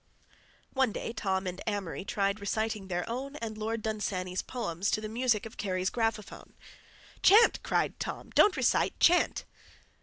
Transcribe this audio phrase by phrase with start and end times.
[0.73, 5.07] One day Tom and Amory tried reciting their own and Lord Dunsany's poems to the
[5.07, 6.53] music of Kerry's graphophone.
[7.21, 8.31] "Chant!" cried Tom.
[8.31, 8.99] "Don't recite!
[8.99, 9.45] Chant!"